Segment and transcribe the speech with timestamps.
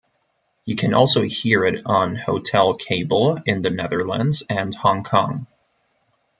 [0.65, 5.45] You can also hear it on hotel cable in the Netherlands and Hong Kong.